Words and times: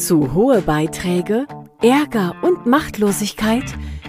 Zu 0.00 0.32
hohe 0.32 0.62
Beiträge, 0.62 1.46
Ärger 1.82 2.34
und 2.40 2.64
Machtlosigkeit, 2.64 3.64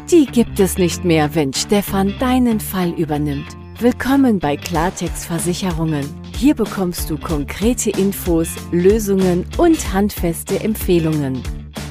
die 0.10 0.26
gibt 0.26 0.58
es 0.62 0.78
nicht 0.78 1.04
mehr, 1.04 1.36
wenn 1.36 1.52
Stefan 1.52 2.14
deinen 2.18 2.62
Fall 2.62 2.92
übernimmt. 2.92 3.58
Willkommen 3.78 4.40
bei 4.40 4.56
Klartext 4.56 5.26
Versicherungen. 5.26 6.06
Hier 6.38 6.56
bekommst 6.56 7.10
du 7.10 7.18
konkrete 7.18 7.90
Infos, 7.90 8.48
Lösungen 8.72 9.44
und 9.58 9.92
handfeste 9.92 10.62
Empfehlungen. 10.62 11.44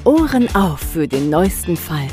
Ohren 0.04 0.48
auf 0.54 0.80
für 0.80 1.06
den 1.06 1.28
neuesten 1.28 1.76
Fall. 1.76 2.08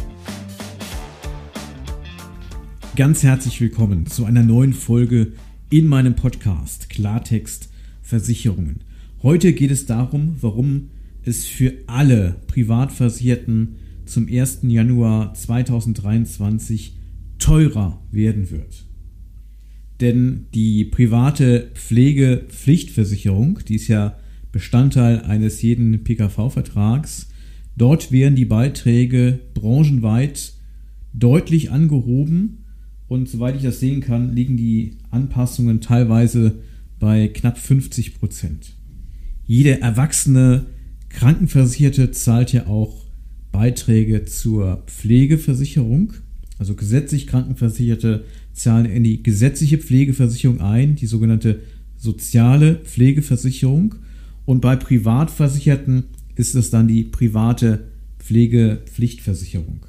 Ganz 2.97 3.23
herzlich 3.23 3.61
willkommen 3.61 4.07
zu 4.07 4.25
einer 4.25 4.43
neuen 4.43 4.73
Folge 4.73 5.31
in 5.69 5.87
meinem 5.87 6.17
Podcast 6.17 6.89
Klartext 6.89 7.69
Versicherungen. 8.01 8.81
Heute 9.23 9.53
geht 9.53 9.71
es 9.71 9.85
darum, 9.85 10.35
warum 10.41 10.89
es 11.27 11.45
für 11.45 11.73
alle 11.87 12.35
Privatversicherten 12.47 13.75
zum 14.05 14.27
1. 14.27 14.59
Januar 14.63 15.33
2023 15.33 16.97
teurer 17.39 18.01
werden 18.11 18.49
wird. 18.49 18.85
Denn 19.99 20.45
die 20.53 20.85
private 20.85 21.71
Pflegepflichtversicherung, 21.73 23.59
die 23.67 23.75
ist 23.75 23.87
ja 23.87 24.17
Bestandteil 24.51 25.21
eines 25.21 25.61
jeden 25.61 26.03
PKV-Vertrags, 26.03 27.29
dort 27.75 28.11
werden 28.11 28.35
die 28.35 28.45
Beiträge 28.45 29.39
branchenweit 29.53 30.53
deutlich 31.13 31.71
angehoben 31.71 32.65
und 33.07 33.29
soweit 33.29 33.55
ich 33.55 33.63
das 33.63 33.79
sehen 33.79 34.01
kann, 34.01 34.35
liegen 34.35 34.57
die 34.57 34.97
Anpassungen 35.09 35.81
teilweise 35.81 36.59
bei 36.99 37.27
knapp 37.27 37.57
50 37.57 38.19
Prozent. 38.19 38.75
Jede 39.45 39.81
erwachsene 39.81 40.67
Krankenversicherte 41.17 42.11
zahlt 42.11 42.53
ja 42.53 42.67
auch 42.67 43.03
Beiträge 43.51 44.25
zur 44.25 44.83
Pflegeversicherung. 44.85 46.13
Also 46.59 46.75
gesetzlich 46.75 47.25
Krankenversicherte 47.25 48.23
zahlen 48.53 48.85
in 48.85 49.03
die 49.03 49.23
gesetzliche 49.23 49.79
Pflegeversicherung 49.79 50.61
ein, 50.61 50.95
die 50.95 51.07
sogenannte 51.07 51.61
soziale 51.97 52.75
Pflegeversicherung. 52.75 53.95
Und 54.45 54.61
bei 54.61 54.75
Privatversicherten 54.75 56.03
ist 56.35 56.53
es 56.53 56.69
dann 56.69 56.87
die 56.87 57.03
private 57.03 57.85
Pflegepflichtversicherung. 58.19 59.87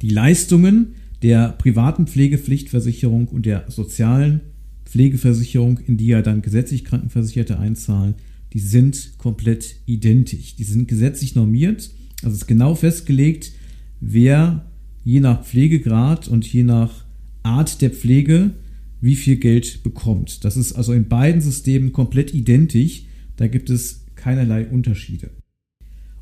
Die 0.00 0.08
Leistungen 0.08 0.94
der 1.22 1.50
privaten 1.58 2.06
Pflegepflichtversicherung 2.06 3.28
und 3.28 3.44
der 3.44 3.66
sozialen 3.68 4.40
Pflegeversicherung, 4.86 5.80
in 5.86 5.98
die 5.98 6.06
ja 6.06 6.22
dann 6.22 6.40
gesetzlich 6.40 6.86
Krankenversicherte 6.86 7.58
einzahlen, 7.58 8.14
die 8.54 8.60
sind 8.60 9.18
komplett 9.18 9.76
identisch. 9.84 10.54
Die 10.54 10.64
sind 10.64 10.88
gesetzlich 10.88 11.34
normiert, 11.34 11.90
also 12.22 12.36
ist 12.36 12.46
genau 12.46 12.76
festgelegt, 12.76 13.52
wer 14.00 14.64
je 15.02 15.20
nach 15.20 15.44
Pflegegrad 15.44 16.28
und 16.28 16.50
je 16.50 16.62
nach 16.62 17.04
Art 17.42 17.82
der 17.82 17.90
Pflege 17.90 18.52
wie 19.00 19.16
viel 19.16 19.36
Geld 19.36 19.82
bekommt. 19.82 20.44
Das 20.44 20.56
ist 20.56 20.72
also 20.72 20.94
in 20.94 21.08
beiden 21.08 21.42
Systemen 21.42 21.92
komplett 21.92 22.32
identisch. 22.32 23.02
Da 23.36 23.48
gibt 23.48 23.68
es 23.68 24.06
keinerlei 24.14 24.66
Unterschiede. 24.66 25.28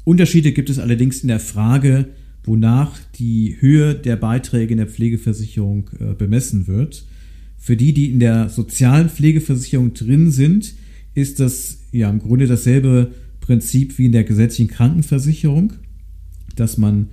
Unterschiede 0.02 0.50
gibt 0.50 0.68
es 0.68 0.80
allerdings 0.80 1.20
in 1.20 1.28
der 1.28 1.38
Frage, 1.38 2.08
wonach 2.42 2.98
die 3.14 3.56
Höhe 3.60 3.94
der 3.94 4.16
Beiträge 4.16 4.72
in 4.72 4.78
der 4.78 4.88
Pflegeversicherung 4.88 5.90
äh, 6.00 6.14
bemessen 6.14 6.66
wird. 6.66 7.06
Für 7.56 7.76
die, 7.76 7.92
die 7.92 8.10
in 8.10 8.18
der 8.18 8.48
sozialen 8.48 9.08
Pflegeversicherung 9.08 9.94
drin 9.94 10.32
sind, 10.32 10.74
ist 11.14 11.40
das 11.40 11.78
ja 11.92 12.08
im 12.10 12.20
Grunde 12.20 12.46
dasselbe 12.46 13.12
Prinzip 13.40 13.98
wie 13.98 14.06
in 14.06 14.12
der 14.12 14.24
gesetzlichen 14.24 14.70
Krankenversicherung, 14.70 15.74
dass 16.56 16.78
man 16.78 17.08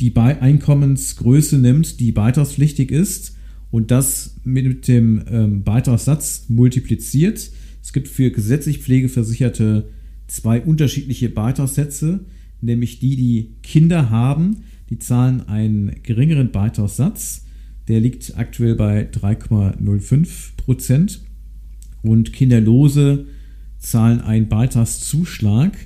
die 0.00 0.14
Einkommensgröße 0.16 1.58
nimmt, 1.58 2.00
die 2.00 2.12
beitragspflichtig 2.12 2.90
ist 2.90 3.36
und 3.70 3.90
das 3.90 4.36
mit 4.44 4.88
dem 4.88 5.22
ähm, 5.30 5.62
Beitragssatz 5.62 6.46
multipliziert. 6.48 7.50
Es 7.82 7.92
gibt 7.92 8.08
für 8.08 8.30
gesetzlich 8.30 8.78
Pflegeversicherte 8.78 9.88
zwei 10.26 10.60
unterschiedliche 10.60 11.28
Beitragssätze, 11.28 12.20
nämlich 12.60 13.00
die, 13.00 13.16
die 13.16 13.54
Kinder 13.62 14.10
haben, 14.10 14.64
die 14.90 14.98
zahlen 14.98 15.48
einen 15.48 16.02
geringeren 16.02 16.50
Beitragssatz, 16.50 17.44
der 17.88 18.00
liegt 18.00 18.36
aktuell 18.36 18.74
bei 18.74 19.08
3,05 19.10 20.56
Prozent 20.56 21.20
und 22.02 22.32
Kinderlose 22.32 23.26
zahlen 23.78 24.20
einen 24.20 24.48
Beitragszuschlag 24.48 25.76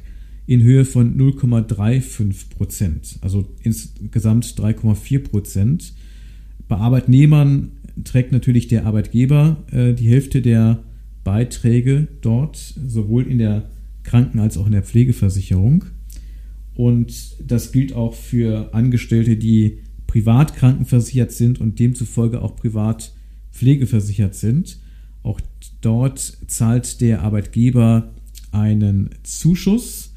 in 0.46 0.62
Höhe 0.62 0.84
von 0.84 1.16
0,35 1.16 2.50
Prozent, 2.50 3.18
also 3.20 3.46
insgesamt 3.62 4.44
3,4 4.46 5.20
Prozent. 5.20 5.94
Bei 6.68 6.76
Arbeitnehmern 6.76 7.72
trägt 8.04 8.32
natürlich 8.32 8.68
der 8.68 8.86
Arbeitgeber 8.86 9.64
äh, 9.70 9.94
die 9.94 10.08
Hälfte 10.08 10.42
der 10.42 10.82
Beiträge 11.24 12.08
dort, 12.20 12.56
sowohl 12.56 13.26
in 13.26 13.38
der 13.38 13.70
Kranken- 14.02 14.40
als 14.40 14.56
auch 14.56 14.66
in 14.66 14.72
der 14.72 14.82
Pflegeversicherung. 14.82 15.84
Und 16.74 17.36
das 17.46 17.70
gilt 17.70 17.92
auch 17.94 18.14
für 18.14 18.74
Angestellte, 18.74 19.36
die 19.36 19.78
privat 20.06 20.56
krankenversichert 20.56 21.32
sind 21.32 21.60
und 21.60 21.78
demzufolge 21.78 22.42
auch 22.42 22.56
privat 22.56 23.12
pflegeversichert 23.52 24.34
sind. 24.34 24.78
Auch 25.22 25.40
dort 25.80 26.20
zahlt 26.46 27.00
der 27.00 27.22
Arbeitgeber 27.22 28.12
einen 28.50 29.10
Zuschuss, 29.22 30.12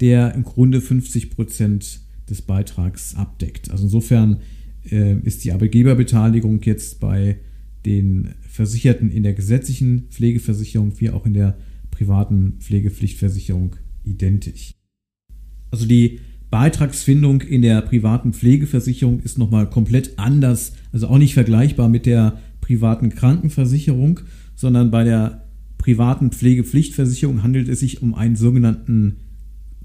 der 0.00 0.34
im 0.34 0.44
Grunde 0.44 0.80
50 0.80 1.30
Prozent 1.30 2.00
des 2.28 2.42
Beitrags 2.42 3.14
abdeckt. 3.14 3.70
Also 3.70 3.84
insofern 3.84 4.40
äh, 4.90 5.18
ist 5.20 5.44
die 5.44 5.52
Arbeitgeberbeteiligung 5.52 6.60
jetzt 6.62 7.00
bei 7.00 7.38
den 7.86 8.34
Versicherten 8.48 9.10
in 9.10 9.22
der 9.22 9.34
gesetzlichen 9.34 10.08
Pflegeversicherung 10.10 10.92
wie 10.98 11.10
auch 11.10 11.26
in 11.26 11.34
der 11.34 11.56
privaten 11.90 12.54
Pflegepflichtversicherung 12.60 13.76
identisch. 14.04 14.72
Also 15.70 15.86
die 15.86 16.20
Beitragsfindung 16.50 17.42
in 17.42 17.62
der 17.62 17.82
privaten 17.82 18.32
Pflegeversicherung 18.32 19.20
ist 19.20 19.38
nochmal 19.38 19.68
komplett 19.68 20.18
anders, 20.18 20.72
also 20.92 21.08
auch 21.08 21.18
nicht 21.18 21.34
vergleichbar 21.34 21.88
mit 21.88 22.06
der 22.06 22.38
privaten 22.60 23.10
Krankenversicherung, 23.10 24.20
sondern 24.58 24.90
bei 24.90 25.04
der 25.04 25.44
privaten 25.78 26.32
Pflegepflichtversicherung 26.32 27.44
handelt 27.44 27.68
es 27.68 27.78
sich 27.78 28.02
um 28.02 28.16
einen 28.16 28.34
sogenannten 28.34 29.18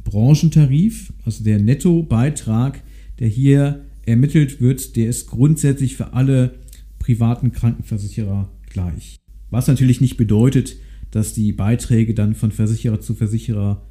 Branchentarif, 0.03 1.13
also 1.23 1.43
der 1.43 1.59
Nettobeitrag, 1.59 2.81
der 3.19 3.27
hier 3.27 3.85
ermittelt 4.07 4.61
wird, 4.61 4.95
der 4.95 5.09
ist 5.09 5.27
grundsätzlich 5.27 5.95
für 5.95 6.13
alle 6.13 6.55
privaten 6.97 7.51
Krankenversicherer 7.51 8.51
gleich. 8.67 9.17
Was 9.51 9.67
natürlich 9.67 10.01
nicht 10.01 10.17
bedeutet, 10.17 10.75
dass 11.11 11.35
die 11.35 11.53
Beiträge 11.53 12.15
dann 12.15 12.33
von 12.33 12.51
Versicherer 12.51 12.99
zu 12.99 13.13
Versicherer 13.13 13.85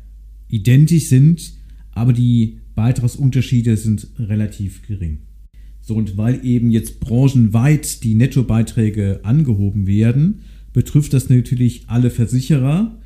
identisch 0.48 1.06
sind, 1.06 1.52
aber 1.92 2.12
die 2.12 2.58
Beitragsunterschiede 2.74 3.76
sind 3.76 4.08
relativ 4.18 4.82
gering. 4.84 5.18
So, 5.80 5.94
und 5.94 6.16
weil 6.16 6.44
eben 6.44 6.72
jetzt 6.72 6.98
branchenweit 6.98 8.02
die 8.02 8.16
Nettobeiträge 8.16 9.20
angehoben 9.22 9.86
werden, 9.86 10.40
betrifft 10.72 11.12
das 11.12 11.28
natürlich 11.28 11.84
alle 11.88 12.10
Versicherer 12.10 12.98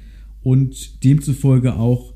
und 0.43 1.04
demzufolge 1.04 1.77
auch 1.77 2.15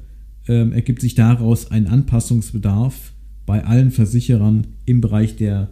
ähm, 0.48 0.72
ergibt 0.72 1.00
sich 1.00 1.14
daraus 1.14 1.70
ein 1.70 1.86
Anpassungsbedarf 1.86 3.12
bei 3.46 3.64
allen 3.64 3.90
Versicherern 3.90 4.68
im 4.86 5.00
Bereich 5.00 5.36
der 5.36 5.70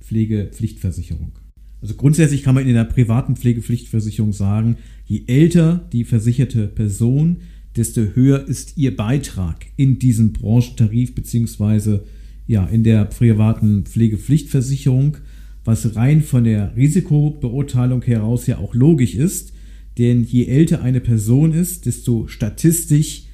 Pflegepflichtversicherung. 0.00 1.32
Also 1.80 1.94
grundsätzlich 1.94 2.42
kann 2.42 2.54
man 2.54 2.66
in 2.66 2.74
der 2.74 2.84
privaten 2.84 3.36
Pflegepflichtversicherung 3.36 4.32
sagen, 4.32 4.76
je 5.06 5.22
älter 5.26 5.88
die 5.92 6.04
versicherte 6.04 6.68
Person, 6.68 7.38
desto 7.76 8.02
höher 8.14 8.46
ist 8.46 8.76
ihr 8.76 8.96
Beitrag 8.96 9.66
in 9.76 9.98
diesem 9.98 10.32
Branchentarif 10.32 11.14
beziehungsweise 11.14 12.04
ja 12.46 12.66
in 12.66 12.84
der 12.84 13.04
privaten 13.06 13.84
Pflegepflichtversicherung 13.84 15.16
was 15.64 15.94
rein 15.96 16.22
von 16.22 16.44
der 16.44 16.74
Risikobeurteilung 16.76 18.02
heraus 18.02 18.46
ja 18.46 18.58
auch 18.58 18.74
logisch 18.74 19.14
ist, 19.14 19.52
denn 19.98 20.24
je 20.24 20.46
älter 20.46 20.82
eine 20.82 21.00
Person 21.00 21.52
ist, 21.52 21.86
desto 21.86 22.26
statistisch 22.26 23.24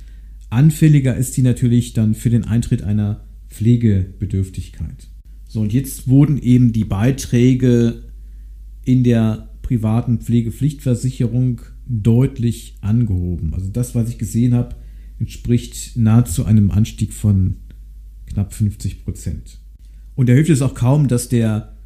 anfälliger 0.50 1.16
ist 1.16 1.34
sie 1.34 1.42
natürlich 1.42 1.92
dann 1.92 2.14
für 2.14 2.30
den 2.30 2.44
Eintritt 2.44 2.82
einer 2.82 3.24
Pflegebedürftigkeit. 3.48 5.08
So, 5.46 5.60
und 5.60 5.72
jetzt 5.72 6.08
wurden 6.08 6.40
eben 6.40 6.72
die 6.72 6.84
Beiträge 6.84 8.02
in 8.84 9.04
der 9.04 9.50
privaten 9.62 10.18
Pflegepflichtversicherung 10.18 11.60
deutlich 11.86 12.76
angehoben. 12.80 13.54
Also 13.54 13.68
das, 13.70 13.94
was 13.94 14.10
ich 14.10 14.18
gesehen 14.18 14.54
habe, 14.54 14.76
entspricht 15.18 15.96
nahezu 15.96 16.44
einem 16.44 16.70
Anstieg 16.70 17.12
von 17.12 17.56
knapp 18.26 18.52
50 18.52 19.04
Prozent. 19.04 19.58
Und 20.14 20.28
da 20.28 20.32
hilft 20.34 20.50
es 20.50 20.62
auch 20.62 20.74
kaum, 20.74 21.08
dass 21.08 21.28
der 21.28 21.77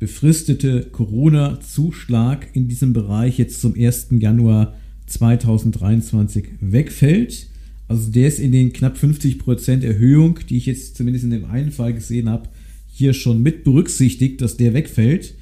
befristete 0.00 0.88
Corona-Zuschlag 0.90 2.48
in 2.54 2.66
diesem 2.68 2.94
Bereich 2.94 3.38
jetzt 3.38 3.60
zum 3.60 3.74
1. 3.74 4.08
Januar 4.18 4.74
2023 5.06 6.48
wegfällt. 6.60 7.48
Also 7.86 8.10
der 8.10 8.26
ist 8.26 8.40
in 8.40 8.50
den 8.50 8.72
knapp 8.72 8.96
50% 8.96 9.84
Erhöhung, 9.84 10.38
die 10.48 10.56
ich 10.56 10.66
jetzt 10.66 10.96
zumindest 10.96 11.24
in 11.24 11.30
dem 11.30 11.44
einen 11.44 11.70
Fall 11.70 11.92
gesehen 11.92 12.30
habe, 12.30 12.48
hier 12.88 13.12
schon 13.12 13.42
mit 13.42 13.62
berücksichtigt, 13.62 14.40
dass 14.40 14.56
der 14.56 14.72
wegfällt. 14.72 15.34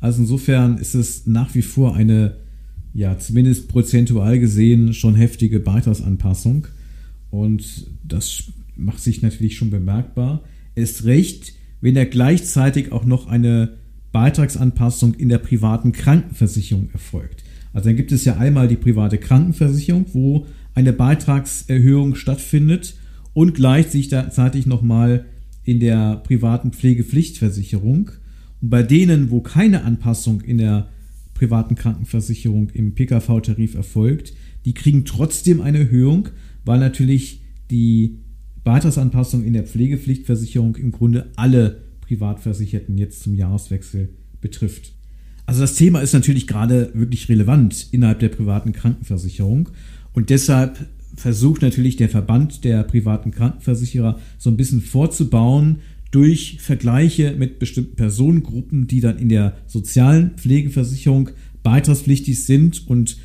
Also 0.00 0.20
insofern 0.22 0.78
ist 0.78 0.94
es 0.94 1.26
nach 1.26 1.52
wie 1.56 1.62
vor 1.62 1.96
eine, 1.96 2.36
ja, 2.94 3.18
zumindest 3.18 3.66
prozentual 3.66 4.38
gesehen 4.38 4.94
schon 4.94 5.16
heftige 5.16 5.58
Beitragsanpassung. 5.58 6.68
Und 7.30 7.88
das 8.04 8.44
macht 8.76 9.00
sich 9.00 9.22
natürlich 9.22 9.56
schon 9.56 9.70
bemerkbar. 9.70 10.44
Ist 10.76 11.04
recht, 11.04 11.54
wenn 11.80 11.96
er 11.96 12.06
gleichzeitig 12.06 12.92
auch 12.92 13.04
noch 13.04 13.26
eine 13.26 13.78
Beitragsanpassung 14.14 15.14
in 15.14 15.28
der 15.28 15.38
privaten 15.38 15.90
Krankenversicherung 15.90 16.88
erfolgt. 16.92 17.42
Also 17.72 17.88
dann 17.88 17.96
gibt 17.96 18.12
es 18.12 18.24
ja 18.24 18.36
einmal 18.36 18.68
die 18.68 18.76
private 18.76 19.18
Krankenversicherung, 19.18 20.06
wo 20.12 20.46
eine 20.72 20.92
Beitragserhöhung 20.92 22.14
stattfindet 22.14 22.94
und 23.32 23.54
gleichzeitig 23.54 24.66
nochmal 24.66 25.24
in 25.64 25.80
der 25.80 26.22
privaten 26.24 26.70
Pflegepflichtversicherung. 26.72 28.12
Und 28.62 28.70
bei 28.70 28.84
denen, 28.84 29.32
wo 29.32 29.40
keine 29.40 29.82
Anpassung 29.82 30.42
in 30.42 30.58
der 30.58 30.90
privaten 31.34 31.74
Krankenversicherung 31.74 32.70
im 32.70 32.94
PKV-Tarif 32.94 33.74
erfolgt, 33.74 34.32
die 34.64 34.74
kriegen 34.74 35.04
trotzdem 35.04 35.60
eine 35.60 35.78
Erhöhung, 35.78 36.28
weil 36.64 36.78
natürlich 36.78 37.42
die 37.68 38.20
Beitragsanpassung 38.62 39.42
in 39.42 39.54
der 39.54 39.64
Pflegepflichtversicherung 39.64 40.76
im 40.76 40.92
Grunde 40.92 41.32
alle 41.34 41.83
Privatversicherten 42.06 42.98
jetzt 42.98 43.22
zum 43.22 43.34
Jahreswechsel 43.34 44.10
betrifft. 44.40 44.92
Also 45.46 45.60
das 45.60 45.74
Thema 45.74 46.00
ist 46.00 46.12
natürlich 46.12 46.46
gerade 46.46 46.90
wirklich 46.94 47.28
relevant 47.28 47.88
innerhalb 47.92 48.20
der 48.20 48.30
privaten 48.30 48.72
Krankenversicherung 48.72 49.68
und 50.12 50.30
deshalb 50.30 50.86
versucht 51.16 51.62
natürlich 51.62 51.96
der 51.96 52.08
Verband 52.08 52.64
der 52.64 52.82
privaten 52.82 53.30
Krankenversicherer 53.30 54.18
so 54.38 54.50
ein 54.50 54.56
bisschen 54.56 54.80
vorzubauen 54.80 55.80
durch 56.10 56.58
Vergleiche 56.60 57.34
mit 57.36 57.58
bestimmten 57.58 57.96
Personengruppen, 57.96 58.86
die 58.86 59.00
dann 59.00 59.18
in 59.18 59.28
der 59.28 59.56
sozialen 59.66 60.30
Pflegeversicherung 60.36 61.30
beitragspflichtig 61.62 62.44
sind 62.44 62.86
und 62.88 63.16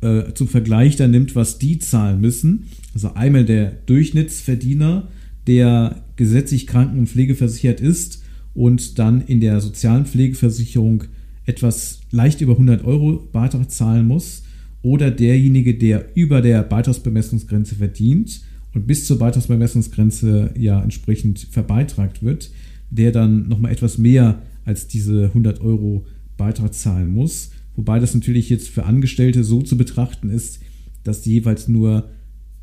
äh, 0.00 0.32
zum 0.34 0.46
Vergleich 0.46 0.96
dann 0.96 1.10
nimmt, 1.10 1.34
was 1.34 1.58
die 1.58 1.78
zahlen 1.78 2.20
müssen. 2.20 2.68
Also 2.94 3.14
einmal 3.14 3.44
der 3.44 3.72
Durchschnittsverdiener, 3.86 5.08
der 5.46 6.04
gesetzlich 6.16 6.66
kranken- 6.66 7.00
und 7.00 7.08
pflegeversichert 7.08 7.80
ist 7.80 8.22
und 8.56 8.98
dann 8.98 9.20
in 9.20 9.40
der 9.40 9.60
sozialen 9.60 10.06
Pflegeversicherung 10.06 11.04
etwas 11.44 12.00
leicht 12.10 12.40
über 12.40 12.52
100 12.52 12.84
Euro 12.84 13.28
Beitrag 13.30 13.70
zahlen 13.70 14.06
muss 14.06 14.42
oder 14.82 15.10
derjenige, 15.10 15.74
der 15.74 16.16
über 16.16 16.40
der 16.40 16.62
Beitragsbemessungsgrenze 16.62 17.76
verdient 17.76 18.40
und 18.74 18.86
bis 18.86 19.06
zur 19.06 19.18
Beitragsbemessungsgrenze 19.18 20.54
ja 20.56 20.82
entsprechend 20.82 21.46
verbeitragt 21.50 22.22
wird, 22.22 22.50
der 22.90 23.12
dann 23.12 23.46
nochmal 23.48 23.72
etwas 23.72 23.98
mehr 23.98 24.42
als 24.64 24.88
diese 24.88 25.26
100 25.26 25.60
Euro 25.60 26.06
Beitrag 26.36 26.74
zahlen 26.74 27.12
muss. 27.12 27.50
Wobei 27.76 28.00
das 28.00 28.14
natürlich 28.14 28.48
jetzt 28.48 28.68
für 28.68 28.84
Angestellte 28.84 29.44
so 29.44 29.60
zu 29.62 29.76
betrachten 29.76 30.30
ist, 30.30 30.60
dass 31.04 31.22
die 31.22 31.32
jeweils 31.32 31.68
nur 31.68 32.08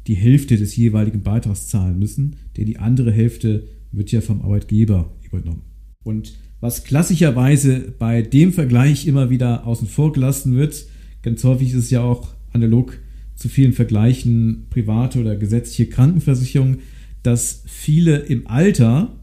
die 0.08 0.16
Hälfte 0.16 0.58
des 0.58 0.76
jeweiligen 0.76 1.22
Beitrags 1.22 1.68
zahlen 1.68 2.00
müssen, 2.00 2.36
denn 2.58 2.66
die 2.66 2.80
andere 2.80 3.12
Hälfte 3.12 3.68
wird 3.92 4.12
ja 4.12 4.22
vom 4.22 4.42
Arbeitgeber 4.42 5.14
übernommen. 5.22 5.73
Und 6.04 6.34
was 6.60 6.84
klassischerweise 6.84 7.94
bei 7.98 8.22
dem 8.22 8.54
Vergleich 8.54 9.08
immer 9.08 9.30
wieder 9.30 9.68
außen 9.68 9.88
vor 9.88 10.14
gelassen 10.14 10.56
wird, 10.56 10.86
ganz 11.22 11.44
häufig 11.44 11.70
ist 11.70 11.76
es 11.86 11.90
ja 11.90 12.02
auch 12.02 12.30
analog 12.54 13.00
zu 13.36 13.50
vielen 13.50 13.74
Vergleichen 13.74 14.68
private 14.70 15.20
oder 15.20 15.36
gesetzliche 15.36 15.90
Krankenversicherung, 15.90 16.78
dass 17.24 17.64
viele 17.66 18.18
im 18.18 18.48
Alter, 18.48 19.16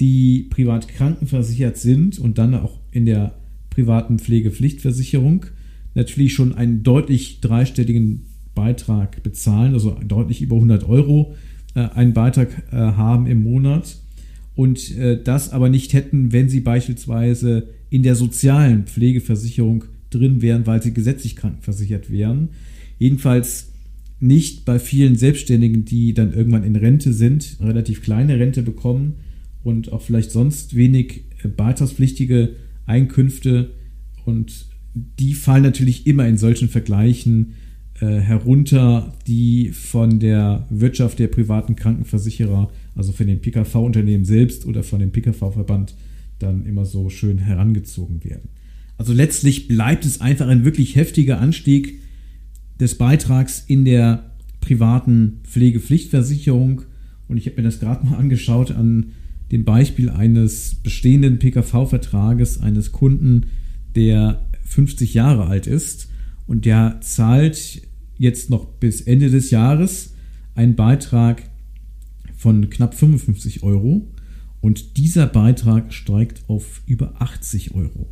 die 0.00 0.48
privat 0.50 0.88
krankenversichert 0.88 1.76
sind 1.76 2.18
und 2.18 2.38
dann 2.38 2.54
auch 2.54 2.80
in 2.90 3.06
der 3.06 3.34
privaten 3.70 4.18
Pflegepflichtversicherung, 4.18 5.46
natürlich 5.94 6.34
schon 6.34 6.54
einen 6.54 6.82
deutlich 6.82 7.40
dreistelligen 7.40 8.26
Beitrag 8.54 9.22
bezahlen, 9.22 9.74
also 9.74 9.96
deutlich 10.06 10.42
über 10.42 10.56
100 10.56 10.88
Euro 10.88 11.34
äh, 11.74 11.88
einen 11.88 12.12
Beitrag 12.12 12.50
äh, 12.70 12.76
haben 12.76 13.26
im 13.26 13.42
Monat 13.42 13.96
und 14.54 14.96
äh, 14.96 15.22
das 15.22 15.50
aber 15.50 15.68
nicht 15.68 15.92
hätten, 15.92 16.32
wenn 16.32 16.48
sie 16.48 16.60
beispielsweise 16.60 17.68
in 17.90 18.02
der 18.02 18.14
sozialen 18.14 18.84
Pflegeversicherung 18.84 19.84
drin 20.10 20.42
wären, 20.42 20.66
weil 20.66 20.82
sie 20.82 20.92
gesetzlich 20.92 21.36
krankenversichert 21.36 22.10
wären. 22.10 22.50
Jedenfalls 22.98 23.72
nicht 24.20 24.64
bei 24.64 24.78
vielen 24.78 25.16
Selbstständigen, 25.16 25.84
die 25.84 26.14
dann 26.14 26.32
irgendwann 26.32 26.64
in 26.64 26.76
Rente 26.76 27.12
sind, 27.12 27.56
relativ 27.60 28.02
kleine 28.02 28.38
Rente 28.38 28.62
bekommen 28.62 29.14
und 29.64 29.92
auch 29.92 30.02
vielleicht 30.02 30.30
sonst 30.30 30.76
wenig 30.76 31.24
äh, 31.42 31.48
beitragspflichtige 31.48 32.56
Einkünfte 32.86 33.70
und 34.24 34.66
die 34.94 35.34
fallen 35.34 35.62
natürlich 35.62 36.06
immer 36.06 36.28
in 36.28 36.36
solchen 36.36 36.68
Vergleichen 36.68 37.54
äh, 38.02 38.18
herunter, 38.18 39.12
die 39.28 39.68
von 39.68 40.18
der 40.18 40.66
Wirtschaft 40.70 41.20
der 41.20 41.28
privaten 41.28 41.76
Krankenversicherer, 41.76 42.68
also 42.96 43.12
von 43.12 43.28
den 43.28 43.40
PKV-Unternehmen 43.40 44.24
selbst 44.24 44.66
oder 44.66 44.82
von 44.82 44.98
dem 44.98 45.12
PKV-Verband 45.12 45.94
dann 46.40 46.66
immer 46.66 46.84
so 46.84 47.10
schön 47.10 47.38
herangezogen 47.38 48.24
werden. 48.24 48.48
Also 48.98 49.12
letztlich 49.12 49.68
bleibt 49.68 50.04
es 50.04 50.20
einfach 50.20 50.48
ein 50.48 50.64
wirklich 50.64 50.96
heftiger 50.96 51.40
Anstieg 51.40 52.00
des 52.80 52.98
Beitrags 52.98 53.62
in 53.68 53.84
der 53.84 54.32
privaten 54.60 55.38
Pflegepflichtversicherung. 55.44 56.82
Und 57.28 57.36
ich 57.36 57.46
habe 57.46 57.58
mir 57.58 57.62
das 57.62 57.78
gerade 57.78 58.04
mal 58.04 58.16
angeschaut 58.16 58.72
an 58.72 59.12
dem 59.52 59.64
Beispiel 59.64 60.10
eines 60.10 60.74
bestehenden 60.74 61.38
PKV-Vertrages 61.38 62.60
eines 62.60 62.90
Kunden, 62.90 63.46
der 63.94 64.44
50 64.64 65.14
Jahre 65.14 65.46
alt 65.46 65.68
ist 65.68 66.08
und 66.48 66.64
der 66.64 66.98
zahlt 67.00 67.82
jetzt 68.22 68.50
noch 68.50 68.66
bis 68.66 69.00
Ende 69.00 69.30
des 69.30 69.50
Jahres 69.50 70.14
einen 70.54 70.76
Beitrag 70.76 71.42
von 72.36 72.70
knapp 72.70 72.94
55 72.94 73.64
Euro 73.64 74.06
und 74.60 74.96
dieser 74.96 75.26
Beitrag 75.26 75.92
steigt 75.92 76.48
auf 76.48 76.82
über 76.86 77.20
80 77.20 77.74
Euro. 77.74 78.06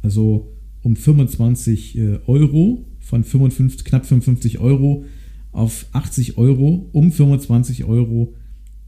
Also 0.00 0.50
um 0.82 0.96
25 0.96 1.98
äh, 1.98 2.18
Euro 2.26 2.86
von 3.00 3.22
55, 3.22 3.84
knapp 3.84 4.06
55 4.06 4.60
Euro 4.60 5.04
auf 5.52 5.84
80 5.92 6.38
Euro 6.38 6.88
um 6.92 7.12
25 7.12 7.84
Euro. 7.84 8.34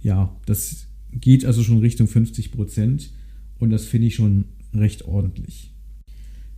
Ja, 0.00 0.34
das 0.46 0.86
geht 1.12 1.44
also 1.44 1.62
schon 1.62 1.80
Richtung 1.80 2.06
50 2.06 2.50
Prozent 2.50 3.10
und 3.58 3.68
das 3.68 3.84
finde 3.84 4.06
ich 4.06 4.14
schon 4.14 4.46
recht 4.72 5.02
ordentlich. 5.02 5.71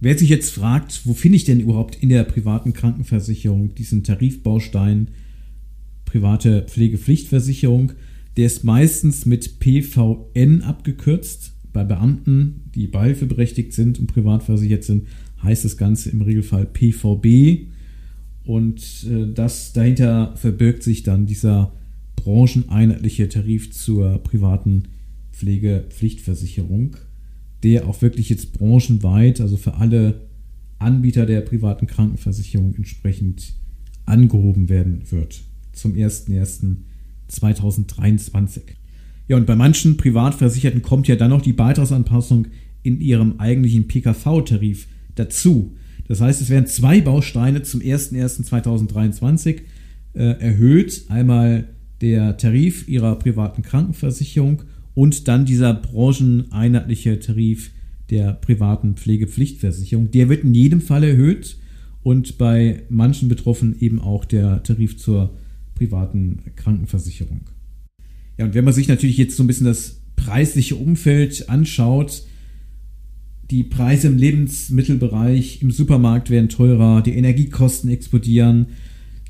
Wer 0.05 0.19
sich 0.19 0.29
jetzt 0.29 0.51
fragt, 0.51 1.01
wo 1.07 1.15
finde 1.15 1.37
ich 1.37 1.45
denn 1.45 1.61
überhaupt 1.61 1.97
in 2.03 2.11
der 2.11 2.25
privaten 2.25 2.75
Krankenversicherung 2.75 3.75
diesen 3.75 4.05
Tarifbaustein 4.05 5.09
private 6.05 6.67
Pflegepflichtversicherung, 6.69 7.93
der 8.37 8.45
ist 8.45 8.65
meistens 8.65 9.25
mit 9.25 9.61
PVN 9.61 10.61
abgekürzt. 10.61 11.55
Bei 11.73 11.85
Beamten, 11.85 12.65
die 12.75 12.87
beihilfeberechtigt 12.87 13.73
sind 13.73 13.99
und 13.99 14.09
privat 14.09 14.43
versichert 14.43 14.85
sind, 14.85 15.07
heißt 15.43 15.65
das 15.65 15.79
Ganze 15.79 16.11
im 16.11 16.21
Regelfall 16.21 16.67
PVB. 16.67 17.69
Und 18.45 19.07
äh, 19.11 19.33
das 19.33 19.73
dahinter 19.73 20.37
verbirgt 20.37 20.83
sich 20.83 21.03
dann 21.03 21.25
dieser 21.25 21.73
brancheneinheitliche 22.17 23.31
Tarif 23.31 23.73
zur 23.73 24.19
privaten 24.19 24.83
Pflegepflichtversicherung 25.33 26.95
der 27.65 27.89
auch 27.89 28.01
wirklich 28.03 28.29
jetzt 28.29 28.53
branchenweit, 28.53 29.41
also 29.41 29.57
für 29.57 29.75
alle 29.75 30.21
Anbieter 30.79 31.27
der 31.27 31.41
privaten 31.41 31.87
Krankenversicherung 31.87 32.75
entsprechend 32.77 33.55
angehoben 34.05 34.69
werden 34.69 35.11
wird 35.11 35.41
zum 35.73 35.95
01.01.2023. 35.95 38.61
Ja, 39.27 39.39
und 39.39 39.47
bei 39.47 39.57
manchen 39.57 39.97
Privatversicherten 39.97 40.83
kommt 40.83 41.09
ja 41.09 41.17
dann 41.17 41.31
noch 41.31 41.41
die 41.41 41.55
Beitragsanpassung 41.55 42.49
in 42.83 43.01
ihrem 43.01 43.41
eigentlichen 43.41 43.89
PKV-Tarif 43.89 44.87
dazu. 45.15 45.75
Das 46.07 46.21
heißt, 46.21 46.43
es 46.43 46.51
werden 46.51 46.67
zwei 46.67 47.01
Bausteine 47.01 47.63
zum 47.63 47.81
01.01.2023 47.81 49.63
äh, 50.13 50.39
erhöht. 50.39 51.07
Einmal 51.09 51.71
der 52.03 52.37
Tarif 52.37 52.87
ihrer 52.87 53.19
privaten 53.19 53.63
Krankenversicherung 53.63 54.65
und 54.95 55.29
dann 55.29 55.45
dieser 55.45 55.75
brancheneinheitliche 55.75 57.19
Tarif 57.19 57.71
der 58.11 58.33
privaten 58.33 58.95
Pflegepflichtversicherung. 58.95 60.11
Der 60.11 60.29
wird 60.29 60.45
in 60.45 60.55
jedem 60.55 60.81
Fall 60.81 61.05
erhöht 61.05 61.57
und 62.03 62.39
bei 62.39 62.83
manchen 62.89 63.29
Betroffenen 63.29 63.79
eben 63.81 64.01
auch 64.01 64.25
der 64.25 64.63
Tarif 64.63 64.97
zur 64.99 65.37
privaten 65.75 66.43
Krankenversicherung. 66.57 67.41
Ja, 68.39 68.45
und 68.45 68.55
wenn 68.55 68.65
man 68.65 68.75
sich 68.75 68.89
natürlich 68.89 69.17
jetzt 69.17 69.37
so 69.37 69.43
ein 69.43 69.47
bisschen 69.47 69.67
das 69.67 70.01
preisliche 70.17 70.77
Umfeld 70.77 71.49
anschaut, 71.49 72.25
die 73.51 73.65
Preise 73.65 74.09
im 74.09 74.17
Lebensmittelbereich, 74.17 75.61
im 75.63 75.71
Supermarkt 75.71 76.31
werden 76.31 76.49
teurer, 76.49 77.03
die 77.03 77.15
Energiekosten 77.15 77.91
explodieren, 77.91 78.67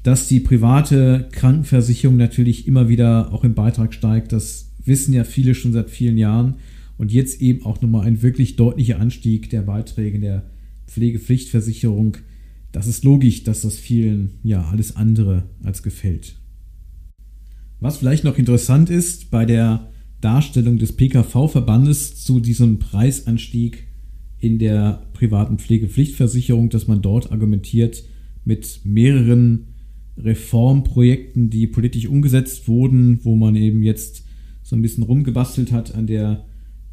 Dass 0.04 0.28
die 0.28 0.40
private 0.40 1.30
Krankenversicherung 1.33 2.18
natürlich 2.18 2.68
immer 2.68 2.90
wieder 2.90 3.33
auch 3.33 3.42
im 3.42 3.54
Beitrag 3.54 3.94
steigt, 3.94 4.33
das 4.33 4.71
wissen 4.85 5.14
ja 5.14 5.25
viele 5.25 5.55
schon 5.55 5.73
seit 5.73 5.91
vielen 5.91 6.19
Jahren. 6.19 6.57
Und 6.97 7.12
jetzt 7.12 7.41
eben 7.43 7.64
auch 7.64 7.81
nochmal 7.81 8.07
ein 8.07 8.23
wirklich 8.23 8.57
deutlicher 8.57 9.00
Anstieg 9.00 9.50
der 9.50 9.62
Beiträge 9.62 10.21
der 10.21 10.50
Pflegepflichtversicherung. 10.87 12.19
Das 12.71 12.87
ist 12.87 13.05
logisch, 13.05 13.43
dass 13.43 13.62
das 13.62 13.76
vielen 13.76 14.38
ja 14.43 14.64
alles 14.64 14.95
andere 14.95 15.45
als 15.62 15.83
gefällt. 15.83 16.37
Was 17.81 17.99
vielleicht 17.99 18.25
noch 18.25 18.38
interessant 18.38 18.91
ist 18.91 19.31
bei 19.31 19.45
der 19.45 19.91
Darstellung 20.21 20.79
des 20.79 20.93
PKV-Verbandes 20.93 22.23
zu 22.25 22.41
diesem 22.41 22.79
Preisanstieg 22.79 23.87
in 24.38 24.59
der 24.59 25.07
privaten 25.12 25.59
Pflegepflichtversicherung, 25.59 26.71
dass 26.71 26.87
man 26.87 27.03
dort 27.03 27.33
argumentiert 27.33 28.05
mit 28.45 28.81
mehreren 28.85 29.67
Reformprojekten, 30.17 31.50
die 31.50 31.67
politisch 31.67 32.07
umgesetzt 32.07 32.69
wurden, 32.69 33.21
wo 33.25 33.37
man 33.37 33.57
eben 33.57 33.83
jetzt 33.83 34.25
so 34.64 34.75
ein 34.75 34.83
bisschen 34.83 35.04
rumgebastelt 35.04 35.71
hat 35.71 35.94
an 35.94 36.09
der 36.09 36.44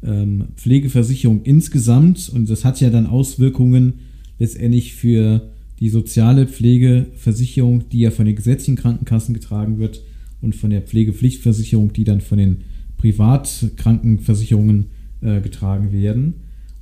ähm, 0.04 0.48
Pflegeversicherung 0.56 1.42
insgesamt. 1.42 2.30
Und 2.32 2.48
das 2.48 2.64
hat 2.64 2.80
ja 2.80 2.90
dann 2.90 3.06
Auswirkungen 3.06 3.94
letztendlich 4.38 4.94
für 4.94 5.50
die 5.80 5.88
soziale 5.88 6.46
Pflegeversicherung, 6.46 7.88
die 7.88 8.00
ja 8.00 8.10
von 8.10 8.26
den 8.26 8.36
gesetzlichen 8.36 8.76
Krankenkassen 8.76 9.34
getragen 9.34 9.78
wird 9.78 10.02
und 10.40 10.54
von 10.54 10.70
der 10.70 10.82
Pflegepflichtversicherung, 10.82 11.92
die 11.92 12.04
dann 12.04 12.20
von 12.20 12.38
den 12.38 12.58
Privatkrankenversicherungen 12.98 14.86
äh, 15.22 15.40
getragen 15.40 15.92
werden. 15.92 16.34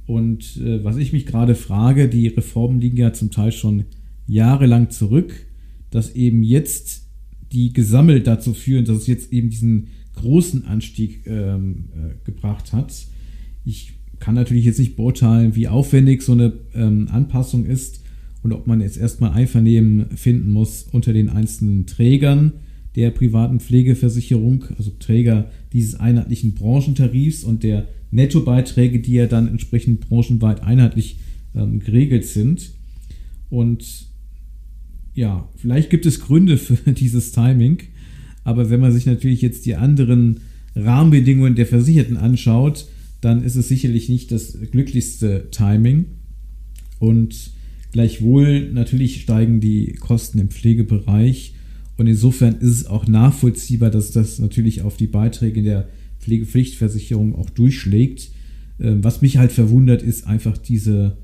Und 0.06 0.56
äh, 0.56 0.82
was 0.82 0.96
ich 0.96 1.12
mich 1.12 1.24
gerade 1.24 1.54
frage, 1.54 2.08
die 2.08 2.26
Reformen 2.26 2.80
liegen 2.80 2.96
ja 2.96 3.12
zum 3.12 3.30
Teil 3.30 3.52
schon 3.52 3.84
jahrelang 4.26 4.90
zurück, 4.90 5.32
dass 5.90 6.14
eben 6.14 6.42
jetzt 6.42 7.06
die 7.52 7.72
gesammelt 7.72 8.26
dazu 8.26 8.54
führen, 8.54 8.84
dass 8.84 8.98
es 8.98 9.06
jetzt 9.06 9.32
eben 9.32 9.50
diesen 9.50 9.88
großen 10.20 10.66
Anstieg 10.66 11.26
ähm, 11.26 11.88
äh, 11.94 12.24
gebracht 12.24 12.72
hat. 12.72 12.92
Ich 13.64 13.94
kann 14.18 14.34
natürlich 14.34 14.64
jetzt 14.64 14.78
nicht 14.78 14.96
beurteilen, 14.96 15.56
wie 15.56 15.68
aufwendig 15.68 16.22
so 16.22 16.32
eine 16.32 16.52
ähm, 16.74 17.08
Anpassung 17.10 17.64
ist 17.64 18.02
und 18.42 18.52
ob 18.52 18.66
man 18.66 18.80
jetzt 18.80 18.96
erstmal 18.98 19.32
Einvernehmen 19.32 20.16
finden 20.16 20.52
muss 20.52 20.84
unter 20.92 21.12
den 21.12 21.28
einzelnen 21.28 21.86
Trägern 21.86 22.52
der 22.96 23.10
privaten 23.10 23.60
Pflegeversicherung, 23.60 24.64
also 24.76 24.90
Träger 24.98 25.50
dieses 25.72 25.94
einheitlichen 25.94 26.54
Branchentarifs 26.54 27.44
und 27.44 27.62
der 27.62 27.86
Nettobeiträge, 28.10 29.00
die 29.00 29.14
ja 29.14 29.26
dann 29.26 29.48
entsprechend 29.48 30.00
branchenweit 30.00 30.62
einheitlich 30.62 31.18
ähm, 31.54 31.80
geregelt 31.80 32.26
sind. 32.26 32.72
Und 33.48 34.08
ja, 35.14 35.48
vielleicht 35.56 35.90
gibt 35.90 36.06
es 36.06 36.20
Gründe 36.20 36.56
für 36.56 36.76
dieses 36.92 37.32
Timing, 37.32 37.78
aber 38.44 38.70
wenn 38.70 38.80
man 38.80 38.92
sich 38.92 39.06
natürlich 39.06 39.42
jetzt 39.42 39.66
die 39.66 39.76
anderen 39.76 40.40
Rahmenbedingungen 40.74 41.54
der 41.54 41.66
Versicherten 41.66 42.16
anschaut, 42.16 42.86
dann 43.20 43.42
ist 43.42 43.56
es 43.56 43.68
sicherlich 43.68 44.08
nicht 44.08 44.32
das 44.32 44.56
glücklichste 44.70 45.48
Timing. 45.50 46.06
Und 46.98 47.52
gleichwohl 47.92 48.70
natürlich 48.72 49.22
steigen 49.22 49.60
die 49.60 49.92
Kosten 49.94 50.38
im 50.38 50.48
Pflegebereich. 50.48 51.54
Und 51.96 52.06
insofern 52.06 52.54
ist 52.56 52.70
es 52.70 52.86
auch 52.86 53.06
nachvollziehbar, 53.06 53.90
dass 53.90 54.10
das 54.10 54.38
natürlich 54.38 54.82
auf 54.82 54.96
die 54.96 55.06
Beiträge 55.06 55.62
der 55.62 55.88
Pflegepflichtversicherung 56.20 57.34
auch 57.34 57.50
durchschlägt. 57.50 58.30
Ähm, 58.78 59.04
was 59.04 59.20
mich 59.20 59.36
halt 59.36 59.52
verwundert, 59.52 60.02
ist 60.02 60.26
einfach 60.26 60.56
diese, 60.56 61.18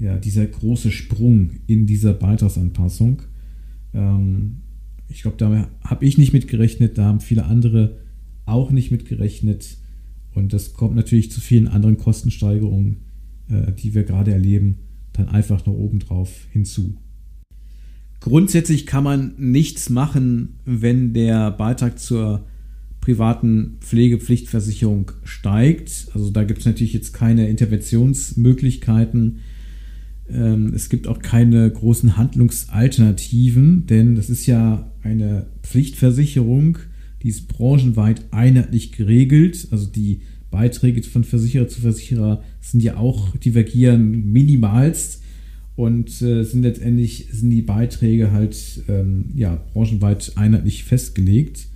ja, 0.00 0.16
dieser 0.16 0.46
große 0.46 0.90
Sprung 0.90 1.50
in 1.66 1.86
dieser 1.86 2.12
Beitragsanpassung. 2.12 3.22
Ähm, 3.94 4.56
ich 5.08 5.22
glaube, 5.22 5.36
da 5.36 5.68
habe 5.82 6.04
ich 6.04 6.18
nicht 6.18 6.32
mitgerechnet, 6.32 6.98
da 6.98 7.04
haben 7.04 7.20
viele 7.20 7.44
andere 7.44 7.98
auch 8.44 8.70
nicht 8.70 8.90
mitgerechnet. 8.90 9.78
Und 10.34 10.52
das 10.52 10.74
kommt 10.74 10.96
natürlich 10.96 11.30
zu 11.30 11.40
vielen 11.40 11.68
anderen 11.68 11.96
Kostensteigerungen, 11.96 12.98
äh, 13.48 13.72
die 13.72 13.94
wir 13.94 14.04
gerade 14.04 14.32
erleben, 14.32 14.78
dann 15.12 15.28
einfach 15.28 15.64
noch 15.66 15.74
obendrauf 15.74 16.46
hinzu. 16.52 16.96
Grundsätzlich 18.20 18.86
kann 18.86 19.04
man 19.04 19.34
nichts 19.38 19.88
machen, 19.88 20.58
wenn 20.64 21.12
der 21.12 21.50
Beitrag 21.50 21.98
zur 21.98 22.44
privaten 23.00 23.76
Pflegepflichtversicherung 23.80 25.12
steigt. 25.22 26.08
Also 26.12 26.30
da 26.30 26.42
gibt 26.44 26.60
es 26.60 26.66
natürlich 26.66 26.92
jetzt 26.92 27.12
keine 27.12 27.48
Interventionsmöglichkeiten. 27.48 29.38
Ähm, 30.30 30.72
es 30.74 30.88
gibt 30.88 31.06
auch 31.06 31.20
keine 31.20 31.70
großen 31.70 32.16
Handlungsalternativen, 32.16 33.86
denn 33.86 34.14
das 34.14 34.30
ist 34.30 34.46
ja 34.46 34.90
eine 35.02 35.46
Pflichtversicherung 35.62 36.78
die 37.26 37.30
ist 37.30 37.48
branchenweit 37.48 38.22
einheitlich 38.30 38.92
geregelt. 38.92 39.66
Also 39.72 39.86
die 39.86 40.20
Beiträge 40.50 41.02
von 41.02 41.24
Versicherer 41.24 41.66
zu 41.66 41.80
Versicherer 41.80 42.42
sind 42.60 42.84
ja 42.84 42.98
auch 42.98 43.36
divergieren 43.36 44.32
minimalst 44.32 45.22
und 45.74 46.22
äh, 46.22 46.44
sind 46.44 46.62
letztendlich 46.62 47.26
sind 47.32 47.50
die 47.50 47.62
Beiträge 47.62 48.30
halt 48.30 48.84
ähm, 48.88 49.32
ja 49.34 49.56
branchenweit 49.72 50.34
einheitlich 50.36 50.84
festgelegt 50.84 51.66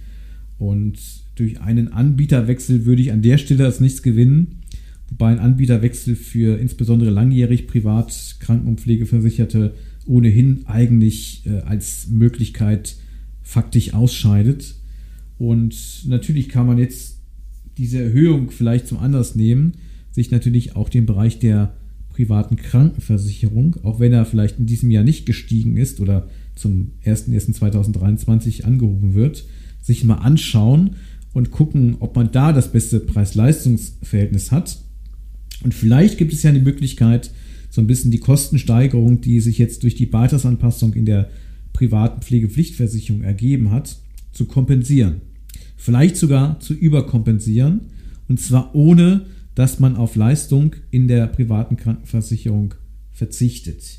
und 0.58 1.00
durch 1.34 1.60
einen 1.60 1.88
Anbieterwechsel 1.88 2.84
würde 2.84 3.02
ich 3.02 3.10
an 3.10 3.22
der 3.22 3.38
Stelle 3.38 3.64
als 3.64 3.80
nichts 3.80 4.02
gewinnen, 4.02 4.59
wobei 5.10 5.32
ein 5.32 5.38
Anbieterwechsel 5.38 6.16
für 6.16 6.58
insbesondere 6.58 7.10
langjährig 7.10 7.66
privat 7.66 8.36
Kranken- 8.40 8.68
und 8.68 8.80
Pflegeversicherte 8.80 9.74
ohnehin 10.06 10.62
eigentlich 10.66 11.46
äh, 11.46 11.60
als 11.60 12.08
Möglichkeit 12.08 12.96
faktisch 13.42 13.94
ausscheidet. 13.94 14.76
Und 15.38 16.04
natürlich 16.06 16.48
kann 16.48 16.66
man 16.66 16.78
jetzt 16.78 17.18
diese 17.78 18.02
Erhöhung 18.02 18.50
vielleicht 18.50 18.86
zum 18.86 18.98
Anlass 18.98 19.34
nehmen, 19.34 19.72
sich 20.10 20.30
natürlich 20.30 20.76
auch 20.76 20.88
den 20.88 21.06
Bereich 21.06 21.38
der 21.38 21.74
privaten 22.10 22.56
Krankenversicherung, 22.56 23.76
auch 23.82 24.00
wenn 24.00 24.12
er 24.12 24.26
vielleicht 24.26 24.58
in 24.58 24.66
diesem 24.66 24.90
Jahr 24.90 25.04
nicht 25.04 25.24
gestiegen 25.26 25.76
ist 25.76 26.00
oder 26.00 26.28
zum 26.54 26.92
01.01.2023 27.06 28.64
angehoben 28.64 29.14
wird, 29.14 29.44
sich 29.80 30.04
mal 30.04 30.16
anschauen 30.16 30.96
und 31.32 31.50
gucken, 31.50 31.96
ob 32.00 32.16
man 32.16 32.32
da 32.32 32.52
das 32.52 32.72
beste 32.72 33.00
Preis-Leistungs-Verhältnis 33.00 34.50
hat. 34.50 34.78
Und 35.62 35.74
vielleicht 35.74 36.18
gibt 36.18 36.32
es 36.32 36.42
ja 36.42 36.52
die 36.52 36.60
Möglichkeit, 36.60 37.30
so 37.70 37.80
ein 37.80 37.86
bisschen 37.86 38.10
die 38.10 38.18
Kostensteigerung, 38.18 39.20
die 39.20 39.40
sich 39.40 39.58
jetzt 39.58 39.82
durch 39.82 39.94
die 39.94 40.06
Beitragsanpassung 40.06 40.94
in 40.94 41.04
der 41.04 41.30
privaten 41.72 42.22
Pflegepflichtversicherung 42.22 43.22
ergeben 43.22 43.70
hat, 43.70 43.96
zu 44.32 44.46
kompensieren 44.46 45.20
vielleicht 45.80 46.16
sogar 46.16 46.60
zu 46.60 46.74
überkompensieren, 46.74 47.80
und 48.28 48.38
zwar 48.38 48.74
ohne, 48.74 49.26
dass 49.54 49.80
man 49.80 49.96
auf 49.96 50.14
Leistung 50.14 50.76
in 50.90 51.08
der 51.08 51.26
privaten 51.26 51.76
Krankenversicherung 51.76 52.74
verzichtet. 53.10 53.98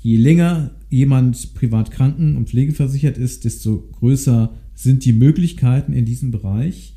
Je 0.00 0.16
länger 0.16 0.72
jemand 0.90 1.54
privat 1.54 1.90
kranken- 1.92 2.36
und 2.36 2.48
pflegeversichert 2.48 3.16
ist, 3.16 3.44
desto 3.44 3.88
größer 3.92 4.52
sind 4.74 5.04
die 5.04 5.12
Möglichkeiten 5.12 5.92
in 5.92 6.04
diesem 6.04 6.30
Bereich. 6.30 6.94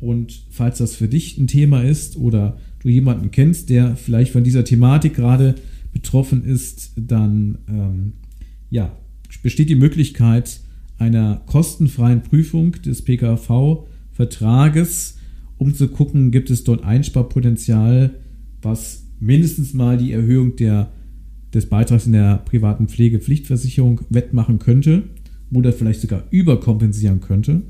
Und 0.00 0.44
falls 0.50 0.78
das 0.78 0.94
für 0.94 1.08
dich 1.08 1.38
ein 1.38 1.46
Thema 1.46 1.82
ist 1.82 2.16
oder 2.16 2.58
du 2.82 2.88
jemanden 2.88 3.30
kennst, 3.30 3.70
der 3.70 3.96
vielleicht 3.96 4.32
von 4.32 4.44
dieser 4.44 4.64
Thematik 4.64 5.14
gerade 5.14 5.54
betroffen 5.92 6.44
ist, 6.44 6.92
dann 6.96 7.58
ähm, 7.68 8.12
ja, 8.70 8.96
besteht 9.42 9.68
die 9.68 9.76
Möglichkeit, 9.76 10.60
einer 10.98 11.42
kostenfreien 11.46 12.22
Prüfung 12.22 12.72
des 12.72 13.02
PKV-Vertrages, 13.02 15.18
um 15.58 15.74
zu 15.74 15.88
gucken, 15.88 16.30
gibt 16.30 16.50
es 16.50 16.64
dort 16.64 16.84
Einsparpotenzial, 16.84 18.14
was 18.62 19.04
mindestens 19.20 19.74
mal 19.74 19.96
die 19.96 20.12
Erhöhung 20.12 20.56
der, 20.56 20.90
des 21.54 21.66
Beitrags 21.66 22.06
in 22.06 22.12
der 22.12 22.38
privaten 22.38 22.88
Pflegepflichtversicherung 22.88 24.00
wettmachen 24.10 24.58
könnte 24.58 25.04
oder 25.52 25.72
vielleicht 25.72 26.00
sogar 26.00 26.24
überkompensieren 26.30 27.20
könnte. 27.20 27.62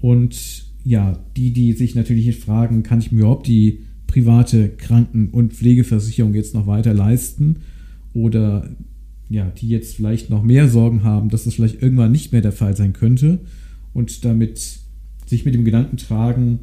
Und 0.00 0.67
ja, 0.88 1.22
die, 1.36 1.52
die 1.52 1.74
sich 1.74 1.94
natürlich 1.94 2.34
fragen, 2.38 2.82
kann 2.82 2.98
ich 2.98 3.12
mir 3.12 3.20
überhaupt 3.20 3.46
die 3.46 3.80
private 4.06 4.70
Kranken- 4.70 5.28
und 5.28 5.52
Pflegeversicherung 5.52 6.32
jetzt 6.32 6.54
noch 6.54 6.66
weiter 6.66 6.94
leisten? 6.94 7.56
Oder 8.14 8.74
ja, 9.28 9.50
die 9.50 9.68
jetzt 9.68 9.96
vielleicht 9.96 10.30
noch 10.30 10.42
mehr 10.42 10.66
Sorgen 10.66 11.02
haben, 11.02 11.28
dass 11.28 11.44
das 11.44 11.54
vielleicht 11.54 11.82
irgendwann 11.82 12.10
nicht 12.10 12.32
mehr 12.32 12.40
der 12.40 12.52
Fall 12.52 12.74
sein 12.74 12.94
könnte 12.94 13.40
und 13.92 14.24
damit 14.24 14.78
sich 15.26 15.44
mit 15.44 15.54
dem 15.54 15.66
Gedanken 15.66 15.98
tragen, 15.98 16.60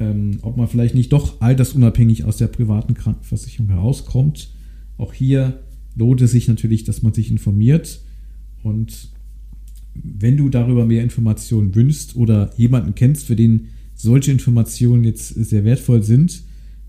ähm, 0.00 0.38
ob 0.40 0.56
man 0.56 0.66
vielleicht 0.66 0.94
nicht 0.94 1.12
doch 1.12 1.42
altersunabhängig 1.42 2.24
aus 2.24 2.38
der 2.38 2.46
privaten 2.46 2.94
Krankenversicherung 2.94 3.68
herauskommt. 3.68 4.48
Auch 4.96 5.12
hier 5.12 5.60
lohnt 5.94 6.22
es 6.22 6.30
sich 6.30 6.48
natürlich, 6.48 6.84
dass 6.84 7.02
man 7.02 7.12
sich 7.12 7.30
informiert 7.30 8.00
und 8.62 9.11
wenn 9.94 10.36
du 10.36 10.48
darüber 10.48 10.86
mehr 10.86 11.02
Informationen 11.02 11.74
wünschst 11.74 12.16
oder 12.16 12.50
jemanden 12.56 12.94
kennst, 12.94 13.26
für 13.26 13.36
den 13.36 13.68
solche 13.94 14.32
Informationen 14.32 15.04
jetzt 15.04 15.28
sehr 15.28 15.64
wertvoll 15.64 16.02
sind, 16.02 16.42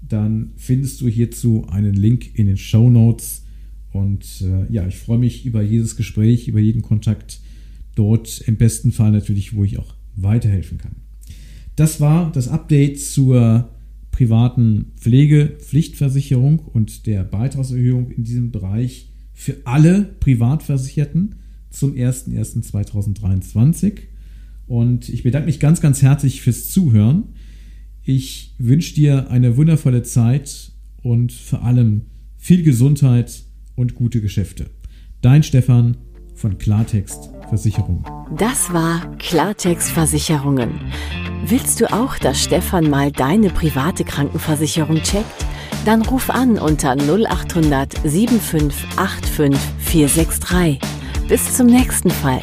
dann 0.07 0.51
findest 0.57 1.01
du 1.01 1.07
hierzu 1.07 1.65
einen 1.69 1.93
Link 1.93 2.37
in 2.37 2.47
den 2.47 2.57
Show 2.57 2.89
Notes 2.89 3.43
Und 3.91 4.41
äh, 4.41 4.71
ja, 4.73 4.87
ich 4.87 4.97
freue 4.97 5.19
mich 5.19 5.45
über 5.45 5.61
jedes 5.61 5.95
Gespräch, 5.95 6.47
über 6.47 6.59
jeden 6.59 6.81
Kontakt 6.81 7.39
dort. 7.95 8.41
Im 8.41 8.55
besten 8.57 8.91
Fall 8.91 9.11
natürlich, 9.11 9.55
wo 9.55 9.63
ich 9.63 9.77
auch 9.77 9.93
weiterhelfen 10.15 10.77
kann. 10.77 10.95
Das 11.75 12.01
war 12.01 12.31
das 12.31 12.47
Update 12.47 12.99
zur 12.99 13.69
privaten 14.11 14.91
Pflegepflichtversicherung 14.97 16.59
und 16.59 17.05
der 17.07 17.23
Beitragserhöhung 17.23 18.11
in 18.11 18.23
diesem 18.23 18.51
Bereich 18.51 19.09
für 19.33 19.57
alle 19.65 20.15
Privatversicherten 20.19 21.35
zum 21.73 21.93
01.01.2023. 21.93 23.99
Und 24.67 25.09
ich 25.09 25.23
bedanke 25.23 25.47
mich 25.47 25.59
ganz, 25.59 25.81
ganz 25.81 26.01
herzlich 26.01 26.41
fürs 26.41 26.69
Zuhören. 26.69 27.23
Ich 28.03 28.55
wünsche 28.57 28.95
dir 28.95 29.29
eine 29.29 29.57
wundervolle 29.57 30.03
Zeit 30.03 30.71
und 31.01 31.31
vor 31.31 31.63
allem 31.63 32.03
viel 32.37 32.63
Gesundheit 32.63 33.43
und 33.75 33.95
gute 33.95 34.21
Geschäfte. 34.21 34.67
Dein 35.21 35.43
Stefan 35.43 35.97
von 36.35 36.57
Klartext 36.57 37.29
Versicherung. 37.47 38.05
Das 38.37 38.73
war 38.73 39.15
Klartext 39.17 39.91
Versicherungen. 39.91 40.79
Willst 41.45 41.81
du 41.81 41.91
auch, 41.91 42.17
dass 42.17 42.43
Stefan 42.43 42.89
mal 42.89 43.11
deine 43.11 43.49
private 43.49 44.03
Krankenversicherung 44.03 44.97
checkt? 44.97 45.45
Dann 45.85 46.01
ruf 46.01 46.29
an 46.29 46.57
unter 46.57 46.95
0800 46.95 47.99
7585 48.05 49.59
463. 49.79 50.92
Bis 51.33 51.51
zum 51.51 51.65
nächsten 51.65 52.11
Fall. 52.11 52.39